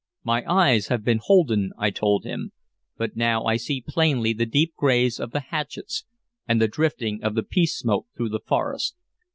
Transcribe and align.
"My 0.23 0.43
eyes 0.51 0.87
have 0.87 1.03
been 1.05 1.19
holden," 1.21 1.73
I 1.77 1.91
told 1.91 2.23
him, 2.23 2.53
"but 2.97 3.15
now 3.15 3.43
I 3.43 3.57
see 3.57 3.81
plainly 3.87 4.33
the 4.33 4.47
deep 4.47 4.73
graves 4.75 5.19
of 5.19 5.29
the 5.29 5.41
hatchets 5.41 6.05
and 6.47 6.59
the 6.59 6.67
drifting 6.67 7.21
of 7.23 7.35
the 7.35 7.43
peace 7.43 7.77
smoke 7.77 8.07
through 8.17 8.29
the 8.29 8.39
forest. 8.39 8.95